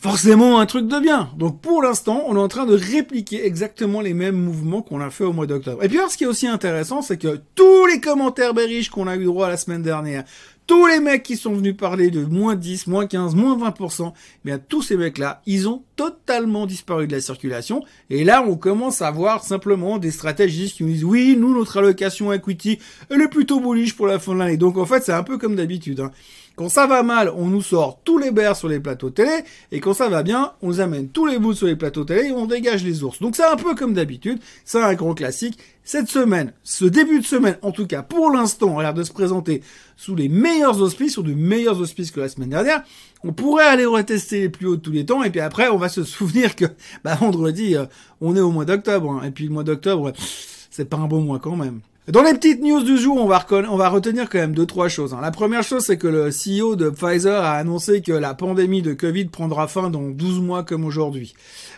forcément 0.00 0.60
un 0.60 0.66
truc 0.66 0.88
de 0.88 0.98
bien. 0.98 1.30
Donc 1.36 1.60
pour 1.60 1.82
l'instant, 1.82 2.24
on 2.26 2.36
est 2.36 2.40
en 2.40 2.48
train 2.48 2.66
de 2.66 2.74
répliquer 2.74 3.46
exactement 3.46 4.00
les 4.00 4.14
mêmes 4.14 4.36
mouvements 4.36 4.82
qu'on 4.82 5.00
a 5.00 5.10
fait 5.10 5.24
au 5.24 5.32
mois 5.32 5.46
d'octobre. 5.46 5.82
Et 5.84 5.88
puis 5.88 5.98
alors, 5.98 6.10
ce 6.10 6.16
qui 6.16 6.24
est 6.24 6.28
aussi 6.28 6.46
intéressant, 6.46 7.02
c'est 7.02 7.18
que 7.18 7.40
tous 7.54 7.86
les 7.86 8.00
commentaires 8.00 8.54
bearish 8.54 8.88
qu'on 8.88 9.06
a 9.06 9.16
eu 9.16 9.24
droit 9.24 9.48
la 9.48 9.56
semaine 9.56 9.82
dernière, 9.82 10.24
tous 10.66 10.86
les 10.86 11.00
mecs 11.00 11.22
qui 11.22 11.36
sont 11.36 11.52
venus 11.52 11.76
parler 11.76 12.10
de 12.10 12.24
moins 12.24 12.54
10, 12.54 12.86
moins 12.86 13.06
15, 13.06 13.34
moins 13.34 13.56
20%, 13.70 14.12
eh 14.14 14.38
bien 14.44 14.58
tous 14.58 14.80
ces 14.80 14.96
mecs-là, 14.96 15.42
ils 15.44 15.68
ont 15.68 15.82
totalement 15.96 16.64
disparu 16.64 17.06
de 17.06 17.12
la 17.12 17.20
circulation. 17.20 17.84
Et 18.08 18.24
là, 18.24 18.42
on 18.46 18.56
commence 18.56 19.02
à 19.02 19.10
voir 19.10 19.44
simplement 19.44 19.98
des 19.98 20.10
stratégistes 20.10 20.76
qui 20.76 20.84
nous 20.84 20.92
disent 20.92 21.04
oui, 21.04 21.36
nous, 21.38 21.54
notre 21.54 21.76
allocation 21.76 22.32
equity, 22.32 22.78
elle 23.10 23.20
est 23.20 23.28
plutôt 23.28 23.60
bullish 23.60 23.94
pour 23.94 24.06
la 24.06 24.18
fin 24.18 24.32
de 24.32 24.38
l'année. 24.38 24.56
Donc 24.56 24.78
en 24.78 24.86
fait, 24.86 25.04
c'est 25.04 25.12
un 25.12 25.22
peu 25.22 25.36
comme 25.36 25.56
d'habitude. 25.56 26.00
Hein. 26.00 26.10
Quand 26.56 26.68
ça 26.68 26.86
va 26.86 27.02
mal, 27.02 27.32
on 27.34 27.46
nous 27.46 27.62
sort 27.62 27.98
tous 28.04 28.16
les 28.16 28.30
bears 28.30 28.54
sur 28.54 28.68
les 28.68 28.78
plateaux 28.78 29.10
télé, 29.10 29.42
et 29.72 29.80
quand 29.80 29.92
ça 29.92 30.08
va 30.08 30.22
bien, 30.22 30.52
on 30.62 30.68
nous 30.68 30.78
amène 30.78 31.08
tous 31.08 31.26
les 31.26 31.40
bouts 31.40 31.52
sur 31.52 31.66
les 31.66 31.74
plateaux 31.74 32.04
télé 32.04 32.28
et 32.28 32.32
on 32.32 32.46
dégage 32.46 32.84
les 32.84 33.02
ours. 33.02 33.20
Donc 33.20 33.34
c'est 33.34 33.44
un 33.44 33.56
peu 33.56 33.74
comme 33.74 33.92
d'habitude, 33.92 34.38
c'est 34.64 34.80
un 34.80 34.94
grand 34.94 35.14
classique. 35.14 35.58
Cette 35.82 36.08
semaine, 36.08 36.52
ce 36.62 36.84
début 36.84 37.18
de 37.18 37.26
semaine, 37.26 37.58
en 37.62 37.72
tout 37.72 37.88
cas 37.88 38.02
pour 38.02 38.30
l'instant, 38.30 38.78
a 38.78 38.82
l'air 38.82 38.94
de 38.94 39.02
se 39.02 39.12
présenter 39.12 39.62
sous 39.96 40.14
les 40.14 40.28
meilleurs 40.28 40.80
auspices, 40.80 41.14
sur 41.14 41.24
de 41.24 41.34
meilleurs 41.34 41.80
auspices 41.80 42.12
que 42.12 42.20
la 42.20 42.28
semaine 42.28 42.50
dernière. 42.50 42.84
On 43.24 43.32
pourrait 43.32 43.66
aller 43.66 43.84
retester 43.84 44.42
les 44.42 44.48
plus 44.48 44.68
hauts 44.68 44.76
de 44.76 44.80
tous 44.80 44.92
les 44.92 45.04
temps, 45.04 45.24
et 45.24 45.30
puis 45.30 45.40
après, 45.40 45.68
on 45.70 45.76
va 45.76 45.88
se 45.88 46.04
souvenir 46.04 46.54
que 46.54 46.66
bah, 47.02 47.16
vendredi, 47.16 47.74
euh, 47.74 47.86
on 48.20 48.36
est 48.36 48.40
au 48.40 48.52
mois 48.52 48.64
d'octobre, 48.64 49.10
hein. 49.10 49.26
et 49.26 49.32
puis 49.32 49.46
le 49.46 49.52
mois 49.52 49.64
d'octobre, 49.64 50.12
c'est 50.70 50.88
pas 50.88 50.98
un 50.98 51.08
bon 51.08 51.20
mois 51.20 51.40
quand 51.40 51.56
même. 51.56 51.80
Dans 52.06 52.22
les 52.22 52.34
petites 52.34 52.60
news 52.62 52.82
du 52.82 52.98
jour, 52.98 53.16
on 53.16 53.26
va, 53.26 53.38
retenir 53.88 54.28
quand 54.28 54.36
même 54.36 54.54
deux, 54.54 54.66
trois 54.66 54.88
choses. 54.88 55.14
Hein. 55.14 55.20
La 55.22 55.30
première 55.30 55.62
chose, 55.62 55.84
c'est 55.86 55.96
que 55.96 56.06
le 56.06 56.28
CEO 56.28 56.76
de 56.76 56.90
Pfizer 56.90 57.42
a 57.42 57.52
annoncé 57.52 58.02
que 58.02 58.12
la 58.12 58.34
pandémie 58.34 58.82
de 58.82 58.92
Covid 58.92 59.24
prendra 59.24 59.68
fin 59.68 59.88
dans 59.88 60.10
12 60.10 60.40
mois 60.40 60.64
comme 60.64 60.84
aujourd'hui. 60.84 61.32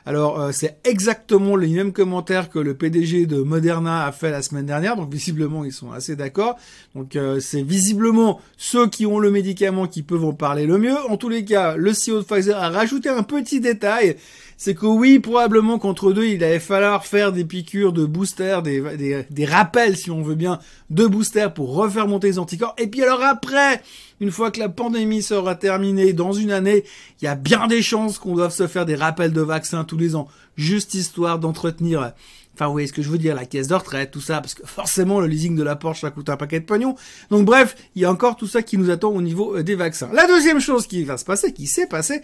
Alors, 0.04 0.40
euh, 0.40 0.50
c'est 0.50 0.78
exactement 0.83 1.54
les 1.54 1.68
mêmes 1.68 1.92
commentaires 1.92 2.50
que 2.50 2.59
le 2.59 2.75
PDG 2.75 3.26
de 3.26 3.40
Moderna 3.40 4.04
a 4.04 4.11
fait 4.11 4.33
la 4.33 4.42
semaine 4.42 4.66
dernière, 4.66 4.97
donc 4.97 5.12
visiblement, 5.12 5.64
ils 5.64 5.73
sont 5.73 5.92
assez 5.92 6.16
d'accord. 6.16 6.56
Donc, 6.97 7.14
euh, 7.14 7.38
c'est 7.38 7.62
visiblement 7.62 8.40
ceux 8.56 8.88
qui 8.88 9.06
ont 9.06 9.21
le 9.21 9.30
médicament 9.30 9.87
qui 9.87 10.02
peuvent 10.02 10.25
en 10.25 10.33
parler 10.33 10.66
le 10.66 10.78
mieux. 10.78 10.97
En 11.09 11.18
tous 11.18 11.28
les 11.28 11.45
cas, 11.45 11.76
le 11.76 11.92
CEO 11.92 12.18
de 12.18 12.25
Pfizer 12.25 12.59
a 12.59 12.71
rajouté 12.71 13.11
un 13.11 13.23
petit 13.23 13.61
détail 13.61 14.16
c'est 14.59 14.75
que 14.75 14.87
oui, 14.87 15.18
probablement 15.18 15.78
qu'entre 15.78 16.12
deux, 16.12 16.26
il 16.26 16.42
allait 16.42 16.61
falloir 16.61 17.04
faire 17.04 17.33
des 17.33 17.45
piqûres 17.45 17.92
de 17.92 18.06
booster, 18.06 18.61
des, 18.64 19.26
des, 19.28 19.45
rappels, 19.45 19.97
si 19.97 20.11
on 20.11 20.15
veut 20.23 20.35
bien, 20.35 20.58
de 20.90 21.06
booster 21.06 21.49
pour 21.54 21.75
refaire 21.75 22.08
monter 22.08 22.28
les 22.28 22.38
anticorps. 22.38 22.75
Et 22.78 22.87
puis 22.87 23.02
alors 23.02 23.23
après, 23.23 23.82
une 24.20 24.30
fois 24.30 24.50
que 24.50 24.61
la 24.61 24.68
pandémie 24.68 25.23
sera 25.23 25.54
terminée 25.54 26.12
dans 26.12 26.32
une 26.32 26.52
année, 26.52 26.85
il 27.20 27.25
y 27.25 27.28
a 27.28 27.35
bien 27.35 27.66
des 27.66 27.82
chances 27.82 28.18
qu'on 28.18 28.35
doive 28.35 28.52
se 28.52 28.66
faire 28.66 28.87
des 28.87 28.94
rappels 28.94 29.32
de 29.32 29.40
vaccins 29.40 29.85
tous 29.85 29.99
les 29.99 30.16
ans, 30.16 30.28
juste 30.56 30.94
histoire 30.94 31.38
d'entretenir 31.38 32.12
Enfin, 32.56 32.68
vous 32.68 32.73
voyez 32.73 32.87
ce 32.87 32.94
que 32.94 33.02
je 33.02 33.11
veux 33.11 33.18
dire, 33.18 33.35
la 33.35 33.44
caisse 33.44 33.68
de 33.68 33.75
retraite, 33.75 34.11
tout 34.11 34.23
ça, 34.23 34.40
parce 34.40 34.54
que 34.54 34.66
forcément, 34.66 35.20
le 35.20 35.26
leasing 35.26 35.54
de 35.56 35.62
la 35.62 35.76
Porsche, 35.76 36.00
ça 36.00 36.11
coûte 36.11 36.30
un 36.30 36.38
paquet 36.38 36.58
de 36.58 36.64
pognon. 36.64 36.96
Donc 37.30 37.44
bref, 37.44 37.76
il 37.94 38.00
y 38.00 38.06
a 38.06 38.11
encore 38.11 38.37
tout 38.37 38.46
ça 38.46 38.62
qui 38.62 38.78
nous 38.78 38.88
attend 38.88 39.11
au 39.11 39.20
niveau 39.20 39.58
euh, 39.58 39.62
des 39.62 39.75
vaccins. 39.75 40.08
La 40.14 40.26
deuxième 40.26 40.58
chose 40.58 40.87
qui 40.87 41.04
va 41.04 41.18
se 41.18 41.26
passer, 41.26 41.52
qui 41.52 41.66
s'est 41.66 41.87
passée, 41.87 42.23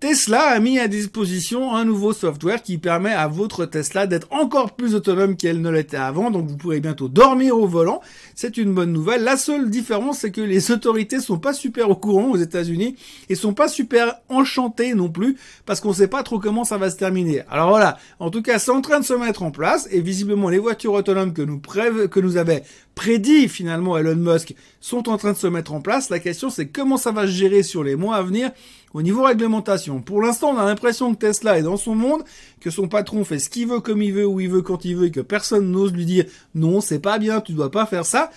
Tesla 0.00 0.44
a 0.44 0.58
mis 0.60 0.78
à 0.78 0.88
disposition 0.88 1.76
un 1.76 1.84
nouveau 1.84 2.14
software 2.14 2.62
qui 2.62 2.78
permet 2.78 3.12
à 3.12 3.28
votre 3.28 3.66
Tesla 3.66 4.06
d'être 4.06 4.28
encore 4.30 4.72
plus 4.72 4.94
autonome 4.94 5.36
qu'elle 5.36 5.60
ne 5.60 5.68
l'était 5.68 5.98
avant. 5.98 6.30
Donc 6.30 6.48
vous 6.48 6.56
pourrez 6.56 6.80
bientôt 6.80 7.08
dormir 7.08 7.54
au 7.58 7.66
volant. 7.66 8.00
C'est 8.34 8.56
une 8.56 8.72
bonne 8.72 8.94
nouvelle. 8.94 9.24
La 9.24 9.36
seule 9.36 9.68
différence, 9.68 10.20
c'est 10.20 10.30
que 10.30 10.40
les 10.40 10.70
autorités 10.70 11.20
sont 11.20 11.38
pas 11.38 11.52
super 11.52 11.90
au 11.90 11.96
courant 11.96 12.30
aux 12.30 12.38
États-Unis 12.38 12.96
et 13.28 13.34
sont 13.34 13.52
pas 13.52 13.68
super 13.68 14.14
enchantées 14.30 14.94
non 14.94 15.10
plus 15.10 15.36
parce 15.66 15.80
qu'on 15.82 15.92
sait 15.92 16.08
pas 16.08 16.22
trop 16.22 16.38
comment 16.38 16.64
ça 16.64 16.78
va 16.78 16.88
se 16.88 16.96
terminer. 16.96 17.42
Alors 17.50 17.68
voilà. 17.68 17.98
En 18.20 18.30
tout 18.30 18.40
cas, 18.40 18.58
c'est 18.58 18.70
en 18.70 18.80
train 18.80 19.00
de 19.00 19.04
se 19.04 19.12
mettre 19.12 19.42
en 19.42 19.50
place. 19.50 19.86
Et 19.90 20.00
visiblement, 20.00 20.48
les 20.48 20.58
voitures 20.58 20.94
autonomes 20.94 21.34
que 21.34 21.42
nous, 21.42 21.60
que 21.60 22.20
nous 22.20 22.38
avait 22.38 22.62
prédit 23.00 23.48
finalement 23.48 23.96
Elon 23.96 24.14
Musk 24.14 24.54
sont 24.82 25.08
en 25.08 25.16
train 25.16 25.32
de 25.32 25.38
se 25.38 25.46
mettre 25.46 25.72
en 25.72 25.80
place. 25.80 26.10
La 26.10 26.18
question, 26.18 26.50
c'est 26.50 26.66
comment 26.66 26.98
ça 26.98 27.12
va 27.12 27.22
se 27.22 27.32
gérer 27.32 27.62
sur 27.62 27.82
les 27.82 27.96
mois 27.96 28.16
à 28.16 28.22
venir 28.22 28.50
au 28.92 29.00
niveau 29.00 29.22
réglementation. 29.22 30.02
Pour 30.02 30.20
l'instant, 30.20 30.50
on 30.50 30.58
a 30.58 30.66
l'impression 30.66 31.14
que 31.14 31.18
Tesla 31.18 31.58
est 31.58 31.62
dans 31.62 31.78
son 31.78 31.94
monde, 31.94 32.24
que 32.60 32.68
son 32.68 32.88
patron 32.88 33.24
fait 33.24 33.38
ce 33.38 33.48
qu'il 33.48 33.68
veut 33.68 33.80
comme 33.80 34.02
il 34.02 34.12
veut, 34.12 34.26
où 34.26 34.38
il 34.38 34.50
veut, 34.50 34.60
quand 34.60 34.84
il 34.84 34.96
veut, 34.96 35.06
et 35.06 35.10
que 35.10 35.20
personne 35.20 35.70
n'ose 35.70 35.94
lui 35.94 36.04
dire 36.04 36.26
non, 36.54 36.82
c'est 36.82 36.98
pas 36.98 37.18
bien, 37.18 37.40
tu 37.40 37.52
dois 37.52 37.70
pas 37.70 37.86
faire 37.86 38.04
ça. 38.04 38.30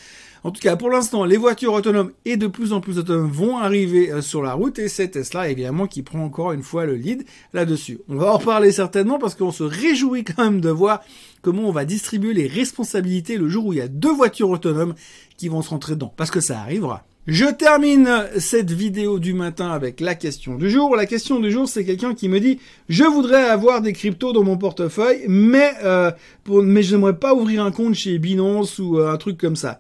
En 0.46 0.52
tout 0.52 0.60
cas, 0.60 0.76
pour 0.76 0.90
l'instant, 0.90 1.24
les 1.24 1.38
voitures 1.38 1.72
autonomes 1.72 2.12
et 2.26 2.36
de 2.36 2.48
plus 2.48 2.74
en 2.74 2.82
plus 2.82 2.98
autonomes 2.98 3.32
vont 3.32 3.60
arriver 3.60 4.12
euh, 4.12 4.22
sur 4.22 4.42
la 4.42 4.54
route 4.54 4.78
et 4.78 4.90
c'est 4.90 5.08
Tesla 5.08 5.50
évidemment 5.50 5.88
qui 5.88 6.04
prend 6.04 6.22
encore 6.22 6.52
une 6.52 6.64
fois 6.64 6.86
le 6.86 6.96
lead 6.96 7.24
là-dessus. 7.54 8.00
On 8.10 8.18
va 8.18 8.34
en 8.34 8.38
reparler 8.38 8.74
certainement 8.74 9.20
parce 9.20 9.36
qu'on 9.36 9.54
se 9.54 9.64
réjouit 9.64 10.26
quand 10.26 10.44
même 10.44 10.60
de 10.60 10.70
voir 10.70 11.02
comment 11.42 11.64
on 11.64 11.72
va 11.72 11.86
distribuer 11.86 12.34
les 12.34 12.48
responsabilités 12.48 13.38
le 13.38 13.48
jour 13.48 13.68
où 13.68 13.74
il 13.74 13.80
y 13.80 13.82
a 13.82 13.88
deux 13.88 14.14
voitures 14.14 14.50
autonomes 14.50 14.96
qui 15.38 15.48
vont 15.48 15.62
se 15.62 15.70
rentrer 15.70 15.94
dedans. 15.94 16.14
Parce 16.18 16.32
que 16.32 16.42
ça 16.42 16.60
arrivera. 16.60 17.06
Je 17.26 17.46
termine 17.46 18.10
cette 18.38 18.72
vidéo 18.72 19.18
du 19.18 19.34
matin 19.34 19.72
avec 19.72 20.02
la 20.02 20.14
question 20.14 20.56
du 20.56 20.70
jour. 20.70 20.98
La 20.98 21.06
question 21.06 21.40
du 21.40 21.52
jour, 21.52 21.70
c'est 21.70 21.86
quelqu'un 21.86 22.16
qui 22.16 22.28
me 22.28 22.42
dit 22.42 22.60
je 22.90 23.06
voudrais 23.06 23.46
avoir 23.46 23.82
des 23.82 23.94
cryptos 23.94 24.34
dans 24.34 24.44
mon 24.44 24.58
portefeuille, 24.58 25.24
mais 25.30 25.72
euh, 25.86 26.12
pour, 26.44 26.62
mais 26.64 26.84
pas 27.14 27.34
ouvrir 27.34 27.64
un 27.64 27.72
compte 27.72 27.94
chez 27.94 28.20
Binance 28.20 28.78
ou 28.78 29.00
euh, 29.00 29.10
un 29.10 29.16
truc 29.16 29.38
comme 29.38 29.56
ça. 29.56 29.80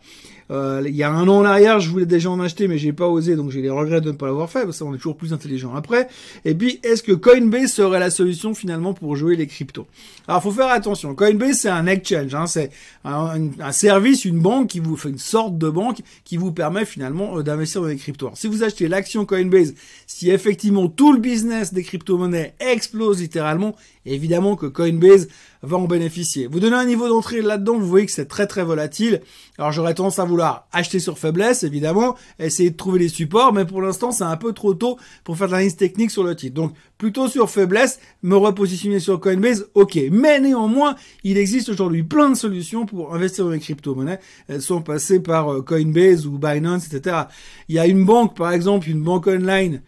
Euh, 0.51 0.83
il 0.85 0.95
y 0.95 1.03
a 1.03 1.11
un 1.11 1.27
an 1.27 1.37
en 1.37 1.45
arrière, 1.45 1.79
je 1.79 1.89
voulais 1.89 2.05
déjà 2.05 2.29
en 2.29 2.39
acheter, 2.39 2.67
mais 2.67 2.77
j'ai 2.77 2.93
pas 2.93 3.07
osé, 3.07 3.35
donc 3.35 3.51
j'ai 3.51 3.61
les 3.61 3.69
regrets 3.69 4.01
de 4.01 4.11
ne 4.11 4.15
pas 4.15 4.27
l'avoir 4.27 4.49
fait, 4.49 4.63
parce 4.63 4.79
qu'on 4.79 4.93
est 4.93 4.97
toujours 4.97 5.17
plus 5.17 5.33
intelligent 5.33 5.73
après. 5.75 6.07
Et 6.45 6.53
puis, 6.53 6.79
est-ce 6.83 7.03
que 7.03 7.11
Coinbase 7.11 7.71
serait 7.71 7.99
la 7.99 8.09
solution 8.09 8.53
finalement 8.53 8.93
pour 8.93 9.15
jouer 9.15 9.35
les 9.35 9.47
cryptos? 9.47 9.87
Alors, 10.27 10.41
faut 10.43 10.51
faire 10.51 10.69
attention. 10.69 11.15
Coinbase, 11.15 11.57
c'est 11.57 11.69
un 11.69 11.87
exchange, 11.87 12.35
hein, 12.35 12.47
c'est 12.47 12.71
un, 13.03 13.71
service, 13.71 14.25
une 14.25 14.39
banque 14.39 14.67
qui 14.67 14.79
vous 14.79 14.97
fait 14.97 15.09
une 15.09 15.17
sorte 15.17 15.57
de 15.57 15.69
banque 15.69 16.01
qui 16.23 16.37
vous 16.37 16.51
permet 16.51 16.85
finalement 16.85 17.37
euh, 17.37 17.43
d'investir 17.43 17.81
dans 17.81 17.87
les 17.87 17.97
cryptos. 17.97 18.31
si 18.35 18.47
vous 18.47 18.63
achetez 18.63 18.87
l'action 18.87 19.25
Coinbase, 19.25 19.73
si 20.07 20.29
effectivement 20.29 20.87
tout 20.87 21.13
le 21.13 21.19
business 21.19 21.73
des 21.73 21.83
crypto-monnaies 21.83 22.53
explose 22.59 23.21
littéralement, 23.21 23.75
évidemment 24.05 24.55
que 24.55 24.65
Coinbase 24.65 25.27
va 25.63 25.77
en 25.77 25.87
bénéficier. 25.87 26.47
Vous 26.47 26.59
donnez 26.59 26.75
un 26.75 26.85
niveau 26.85 27.07
d'entrée 27.07 27.41
là-dedans, 27.41 27.77
vous 27.79 27.87
voyez 27.87 28.05
que 28.05 28.11
c'est 28.11 28.27
très 28.27 28.47
très 28.47 28.63
volatile. 28.63 29.21
Alors 29.57 29.71
j'aurais 29.71 29.93
tendance 29.93 30.19
à 30.19 30.25
vouloir 30.25 30.67
acheter 30.73 30.99
sur 30.99 31.17
faiblesse, 31.17 31.63
évidemment, 31.63 32.15
essayer 32.37 32.69
de 32.69 32.75
trouver 32.75 32.99
les 32.99 33.09
supports, 33.09 33.53
mais 33.53 33.65
pour 33.65 33.81
l'instant 33.81 34.11
c'est 34.11 34.25
un 34.25 34.35
peu 34.35 34.51
trop 34.51 34.73
tôt 34.73 34.97
pour 35.23 35.37
faire 35.37 35.47
de 35.47 35.53
l'analyse 35.53 35.77
technique 35.77 36.11
sur 36.11 36.23
le 36.23 36.35
titre. 36.35 36.53
Donc 36.53 36.73
plutôt 36.97 37.27
sur 37.27 37.49
faiblesse, 37.49 37.99
me 38.23 38.35
repositionner 38.35 38.99
sur 38.99 39.19
Coinbase, 39.19 39.67
ok. 39.73 39.99
Mais 40.11 40.39
néanmoins, 40.39 40.95
il 41.23 41.37
existe 41.37 41.69
aujourd'hui 41.69 42.03
plein 42.03 42.29
de 42.29 42.35
solutions 42.35 42.85
pour 42.85 43.15
investir 43.15 43.45
dans 43.45 43.51
les 43.51 43.59
crypto-monnaies. 43.59 44.19
Elles 44.47 44.61
sont 44.61 44.81
passées 44.81 45.21
par 45.21 45.51
euh, 45.51 45.61
Coinbase 45.61 46.25
ou 46.25 46.37
Binance, 46.37 46.87
etc. 46.87 47.23
Il 47.69 47.75
y 47.75 47.79
a 47.79 47.87
une 47.87 48.05
banque, 48.05 48.35
par 48.35 48.51
exemple, 48.51 48.89
une 48.89 49.01
banque 49.01 49.27
online 49.27 49.81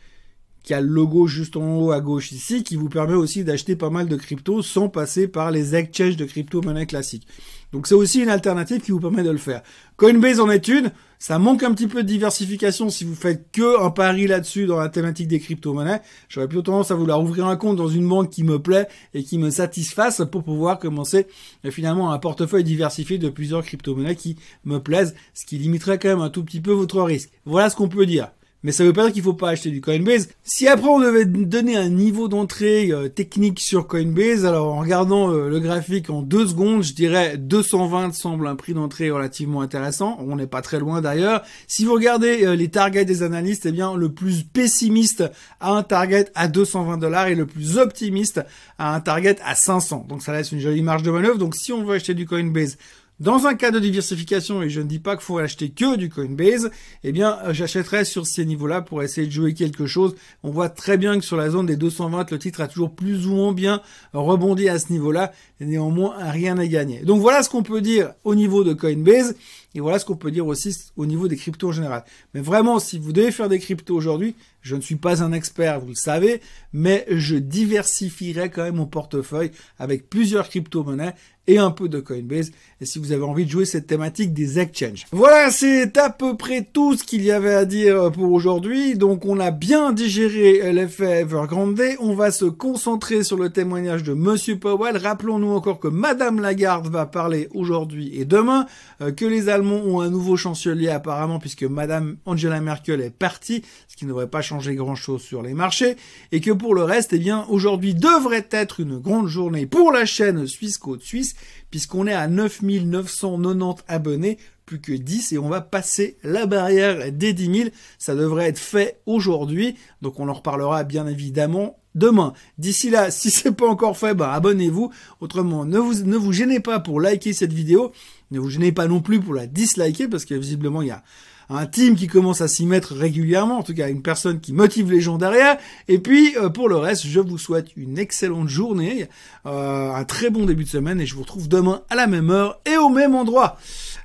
qui 0.65 0.73
a 0.73 0.81
le 0.81 0.87
logo 0.87 1.27
juste 1.27 1.55
en 1.55 1.77
haut 1.77 1.91
à 1.91 2.01
gauche 2.01 2.31
ici, 2.31 2.63
qui 2.63 2.75
vous 2.75 2.89
permet 2.89 3.13
aussi 3.13 3.43
d'acheter 3.43 3.75
pas 3.75 3.91
mal 3.91 4.07
de 4.07 4.15
cryptos 4.15 4.63
sans 4.63 4.89
passer 4.89 5.27
par 5.27 5.51
les 5.51 5.75
exchanges 5.75 6.17
de 6.17 6.25
crypto-monnaies 6.25 6.87
classiques. 6.87 7.27
Donc 7.71 7.87
c'est 7.87 7.95
aussi 7.95 8.21
une 8.21 8.29
alternative 8.29 8.81
qui 8.81 8.91
vous 8.91 8.99
permet 8.99 9.23
de 9.23 9.29
le 9.29 9.37
faire. 9.37 9.61
Coinbase 9.97 10.39
en 10.39 10.49
est 10.49 10.67
une, 10.67 10.91
ça 11.19 11.39
manque 11.39 11.61
un 11.61 11.73
petit 11.73 11.87
peu 11.87 12.03
de 12.03 12.07
diversification 12.07 12.89
si 12.89 13.03
vous 13.03 13.15
faites 13.15 13.51
que 13.51 13.83
un 13.83 13.91
pari 13.91 14.27
là-dessus 14.27 14.65
dans 14.65 14.79
la 14.79 14.89
thématique 14.89 15.27
des 15.27 15.39
crypto-monnaies. 15.39 16.01
J'aurais 16.29 16.47
plutôt 16.47 16.63
tendance 16.63 16.89
à 16.89 16.95
vouloir 16.95 17.21
ouvrir 17.21 17.45
un 17.45 17.57
compte 17.57 17.77
dans 17.77 17.87
une 17.87 18.07
banque 18.07 18.31
qui 18.31 18.43
me 18.43 18.59
plaît 18.59 18.87
et 19.13 19.23
qui 19.23 19.37
me 19.37 19.51
satisfasse 19.51 20.23
pour 20.31 20.43
pouvoir 20.43 20.79
commencer 20.79 21.27
euh, 21.63 21.71
finalement 21.71 22.11
un 22.11 22.17
portefeuille 22.17 22.63
diversifié 22.63 23.17
de 23.17 23.29
plusieurs 23.29 23.63
crypto-monnaies 23.63 24.15
qui 24.15 24.35
me 24.63 24.79
plaisent, 24.79 25.13
ce 25.33 25.45
qui 25.45 25.57
limiterait 25.57 25.99
quand 25.99 26.09
même 26.09 26.21
un 26.21 26.29
tout 26.29 26.43
petit 26.43 26.61
peu 26.61 26.71
votre 26.71 27.01
risque. 27.01 27.29
Voilà 27.45 27.69
ce 27.69 27.75
qu'on 27.75 27.89
peut 27.89 28.05
dire. 28.05 28.29
Mais 28.65 28.71
ça 28.71 28.83
veut 28.83 28.93
pas 28.93 29.03
dire 29.03 29.13
qu'il 29.13 29.21
faut 29.21 29.33
pas 29.33 29.49
acheter 29.49 29.69
du 29.69 29.79
Coinbase. 29.79 30.27
Si 30.43 30.67
après 30.67 30.87
on 30.87 30.99
devait 30.99 31.25
donner 31.25 31.77
un 31.77 31.89
niveau 31.89 32.27
d'entrée 32.27 32.91
euh, 32.91 33.09
technique 33.09 33.59
sur 33.59 33.85
Coinbase, 33.85 34.43
alors 34.43 34.73
en 34.73 34.79
regardant 34.79 35.31
euh, 35.31 35.49
le 35.49 35.59
graphique 35.59 36.09
en 36.09 36.23
deux 36.23 36.47
secondes, 36.47 36.81
je 36.81 36.95
dirais 36.95 37.37
220 37.37 38.15
semble 38.15 38.47
un 38.47 38.55
prix 38.55 38.73
d'entrée 38.73 39.11
relativement 39.11 39.61
intéressant. 39.61 40.17
On 40.19 40.35
n'est 40.35 40.47
pas 40.47 40.63
très 40.63 40.79
loin 40.79 40.99
d'ailleurs. 40.99 41.43
Si 41.67 41.85
vous 41.85 41.93
regardez 41.93 42.43
euh, 42.43 42.55
les 42.55 42.69
targets 42.69 43.05
des 43.05 43.21
analystes, 43.21 43.67
eh 43.67 43.71
bien 43.71 43.95
le 43.95 44.11
plus 44.11 44.41
pessimiste 44.41 45.23
a 45.59 45.71
un 45.71 45.83
target 45.83 46.31
à 46.33 46.47
220 46.47 46.97
dollars 46.97 47.27
et 47.27 47.35
le 47.35 47.45
plus 47.45 47.77
optimiste 47.77 48.41
a 48.79 48.95
un 48.95 48.99
target 48.99 49.35
à 49.45 49.53
500. 49.53 50.07
Donc 50.09 50.23
ça 50.23 50.33
laisse 50.33 50.51
une 50.51 50.59
jolie 50.59 50.81
marge 50.81 51.03
de 51.03 51.11
manœuvre. 51.11 51.37
Donc 51.37 51.53
si 51.53 51.71
on 51.71 51.83
veut 51.83 51.97
acheter 51.97 52.15
du 52.15 52.25
Coinbase 52.25 52.79
dans 53.19 53.47
un 53.47 53.55
cas 53.55 53.71
de 53.71 53.79
diversification, 53.79 54.61
et 54.61 54.69
je 54.69 54.81
ne 54.81 54.87
dis 54.87 54.99
pas 54.99 55.15
qu'il 55.15 55.23
faut 55.23 55.37
acheter 55.37 55.69
que 55.69 55.95
du 55.95 56.09
Coinbase, 56.09 56.69
eh 57.03 57.11
bien, 57.11 57.37
euh, 57.45 57.53
j'achèterai 57.53 58.03
sur 58.03 58.25
ces 58.25 58.45
niveaux-là 58.45 58.81
pour 58.81 59.03
essayer 59.03 59.25
de 59.25 59.31
jouer 59.31 59.53
quelque 59.53 59.87
chose. 59.87 60.15
On 60.43 60.51
voit 60.51 60.69
très 60.69 60.97
bien 60.97 61.17
que 61.17 61.25
sur 61.25 61.37
la 61.37 61.49
zone 61.49 61.65
des 61.65 61.77
220, 61.77 62.29
le 62.31 62.39
titre 62.39 62.61
a 62.61 62.67
toujours 62.67 62.91
plus 62.91 63.27
ou 63.27 63.35
moins 63.35 63.53
bien 63.53 63.81
rebondi 64.13 64.67
à 64.67 64.79
ce 64.79 64.91
niveau-là, 64.91 65.31
néanmoins, 65.61 66.15
rien 66.29 66.57
à 66.57 66.67
gagner. 66.67 67.01
Donc 67.01 67.21
voilà 67.21 67.41
ce 67.41 67.49
qu'on 67.49 67.63
peut 67.63 67.81
dire 67.81 68.11
au 68.23 68.35
niveau 68.35 68.63
de 68.63 68.73
Coinbase, 68.73 69.35
et 69.75 69.81
voilà 69.81 69.99
ce 69.99 70.05
qu'on 70.05 70.15
peut 70.15 70.31
dire 70.31 70.47
aussi 70.47 70.75
au 70.95 71.05
niveau 71.05 71.27
des 71.27 71.35
cryptos 71.35 71.67
en 71.67 71.71
général. 71.73 72.05
Mais 72.33 72.39
vraiment, 72.39 72.79
si 72.79 72.97
vous 72.97 73.11
devez 73.11 73.31
faire 73.31 73.49
des 73.49 73.59
cryptos 73.59 73.93
aujourd'hui, 73.93 74.35
je 74.61 74.75
ne 74.75 74.81
suis 74.81 74.95
pas 74.95 75.21
un 75.21 75.33
expert, 75.33 75.79
vous 75.81 75.89
le 75.89 75.95
savez, 75.95 76.41
mais 76.73 77.05
je 77.09 77.35
diversifierai 77.35 78.49
quand 78.49 78.63
même 78.63 78.75
mon 78.75 78.87
portefeuille 78.87 79.51
avec 79.77 80.09
plusieurs 80.09 80.49
crypto-monnaies 80.49 81.13
et 81.47 81.57
un 81.57 81.71
peu 81.71 81.89
de 81.89 81.99
Coinbase. 81.99 82.51
Et 82.81 82.85
si 82.85 82.99
vous 82.99 83.11
avez 83.11 83.23
envie 83.23 83.45
de 83.45 83.51
jouer 83.51 83.65
cette 83.65 83.87
thématique 83.87 84.33
des 84.33 84.59
exchanges. 84.59 85.05
Voilà, 85.11 85.51
c'est 85.51 85.95
à 85.97 86.09
peu 86.09 86.35
près 86.35 86.67
tout 86.73 86.95
ce 86.95 87.03
qu'il 87.03 87.23
y 87.23 87.31
avait 87.31 87.53
à 87.53 87.65
dire 87.65 88.11
pour 88.11 88.31
aujourd'hui. 88.31 88.95
Donc 88.95 89.25
on 89.25 89.39
a 89.39 89.51
bien 89.51 89.91
digéré 89.91 90.73
l'effet 90.73 91.21
Evergrande. 91.21 91.81
On 91.99 92.15
va 92.15 92.31
se 92.31 92.45
concentrer 92.45 93.23
sur 93.23 93.37
le 93.37 93.49
témoignage 93.49 94.03
de 94.03 94.13
Monsieur 94.13 94.57
Powell. 94.57 94.97
Rappelons-nous 94.97 95.51
encore 95.51 95.79
que 95.79 95.87
Madame 95.87 96.39
Lagarde 96.39 96.87
va 96.87 97.05
parler 97.05 97.47
aujourd'hui 97.53 98.19
et 98.19 98.25
demain, 98.25 98.65
euh, 99.01 99.11
que 99.11 99.25
les 99.25 99.49
Ont 99.73 100.01
un 100.01 100.09
nouveau 100.09 100.37
chancelier 100.37 100.89
apparemment 100.89 101.39
puisque 101.39 101.63
Madame 101.63 102.17
Angela 102.25 102.61
Merkel 102.61 103.01
est 103.01 103.09
partie, 103.09 103.63
ce 103.87 103.95
qui 103.95 104.05
ne 104.05 104.09
devrait 104.09 104.29
pas 104.29 104.41
changer 104.41 104.75
grand-chose 104.75 105.21
sur 105.21 105.41
les 105.41 105.53
marchés, 105.53 105.95
et 106.31 106.41
que 106.41 106.51
pour 106.51 106.75
le 106.75 106.83
reste, 106.83 107.13
eh 107.13 107.19
bien, 107.19 107.45
aujourd'hui 107.49 107.93
devrait 107.93 108.47
être 108.51 108.79
une 108.79 108.99
grande 108.99 109.27
journée 109.27 109.65
pour 109.65 109.91
la 109.91 110.05
chaîne 110.05 110.45
Suisse 110.47 110.77
Côte 110.77 111.01
Suisse 111.01 111.35
puisqu'on 111.71 112.07
est 112.07 112.13
à 112.13 112.27
9990 112.27 113.83
abonnés, 113.87 114.37
plus 114.65 114.79
que 114.79 114.93
10 114.93 115.33
et 115.33 115.37
on 115.37 115.49
va 115.49 115.61
passer 115.61 116.17
la 116.23 116.45
barrière 116.45 117.11
des 117.11 117.33
10 117.33 117.57
000. 117.57 117.69
Ça 117.97 118.15
devrait 118.15 118.47
être 118.47 118.59
fait 118.59 119.01
aujourd'hui, 119.05 119.75
donc 120.01 120.19
on 120.19 120.29
en 120.29 120.33
reparlera 120.33 120.83
bien 120.83 121.07
évidemment 121.07 121.77
demain. 121.93 122.33
D'ici 122.57 122.89
là, 122.89 123.11
si 123.11 123.31
c'est 123.31 123.51
pas 123.51 123.67
encore 123.67 123.97
fait, 123.97 124.13
bah 124.13 124.33
abonnez-vous. 124.33 124.91
Autrement, 125.21 125.65
ne 125.65 125.79
vous, 125.79 126.03
ne 126.03 126.17
vous 126.17 126.33
gênez 126.33 126.59
pas 126.59 126.79
pour 126.79 127.01
liker 127.01 127.33
cette 127.33 127.53
vidéo, 127.53 127.91
ne 128.31 128.39
vous 128.39 128.49
gênez 128.49 128.71
pas 128.71 128.87
non 128.87 129.01
plus 129.01 129.19
pour 129.19 129.33
la 129.33 129.47
disliker 129.47 130.07
parce 130.07 130.25
que 130.25 130.35
visiblement 130.35 130.81
il 130.81 130.89
y 130.89 130.91
a 130.91 131.03
un 131.49 131.65
team 131.65 131.95
qui 131.95 132.07
commence 132.07 132.41
à 132.41 132.47
s'y 132.47 132.65
mettre 132.65 132.95
régulièrement, 132.95 133.59
en 133.59 133.63
tout 133.63 133.73
cas 133.73 133.89
une 133.89 134.01
personne 134.01 134.39
qui 134.39 134.53
motive 134.53 134.91
les 134.91 135.01
gens 135.01 135.17
derrière. 135.17 135.57
Et 135.87 135.99
puis 135.99 136.35
euh, 136.37 136.49
pour 136.49 136.69
le 136.69 136.77
reste, 136.77 137.05
je 137.05 137.19
vous 137.19 137.37
souhaite 137.37 137.67
une 137.75 137.97
excellente 137.99 138.49
journée, 138.49 139.07
euh, 139.45 139.93
un 139.93 140.03
très 140.05 140.29
bon 140.29 140.45
début 140.45 140.63
de 140.63 140.69
semaine 140.69 140.99
et 140.99 141.05
je 141.05 141.15
vous 141.15 141.21
retrouve 141.21 141.47
demain 141.47 141.83
à 141.89 141.95
la 141.95 142.07
même 142.07 142.29
heure 142.31 142.59
et 142.65 142.77
au 142.77 142.89
même 142.89 143.15
endroit. 143.15 143.57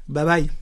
Bye 0.09 0.25
bye. 0.25 0.60